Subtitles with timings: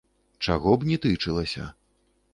[0.47, 1.71] Чаго б ні тычылася.